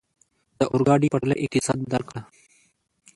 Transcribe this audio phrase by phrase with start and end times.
[0.59, 2.15] د اورګاډي پټلۍ اقتصاد بدل کړ.